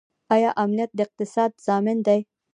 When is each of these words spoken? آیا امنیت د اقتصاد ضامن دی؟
آیا 0.35 0.51
امنیت 0.63 0.91
د 0.95 0.99
اقتصاد 1.05 1.51
ضامن 1.65 1.97
دی؟ 2.07 2.19